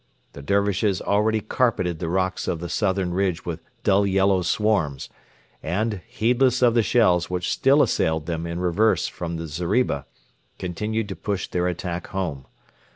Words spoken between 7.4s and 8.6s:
still assailed them in